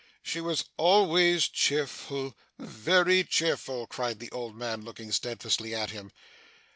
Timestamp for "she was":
0.23-0.65